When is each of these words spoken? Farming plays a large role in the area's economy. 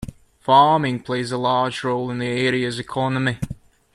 Farming 0.39 1.01
plays 1.01 1.31
a 1.31 1.37
large 1.37 1.83
role 1.83 2.09
in 2.09 2.17
the 2.17 2.25
area's 2.25 2.79
economy. 2.79 3.37